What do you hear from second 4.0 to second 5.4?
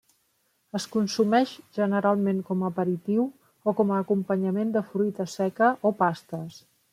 acompanyament de fruita